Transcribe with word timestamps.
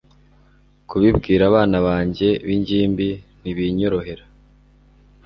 kubibwira 0.89 1.43
abana 1.49 1.77
banjye 1.87 2.27
b'ingimbi 2.45 3.09
ntibinyorohera 3.39 4.23